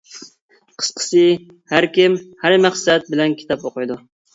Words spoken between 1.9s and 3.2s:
كىم ھەر مەقسەت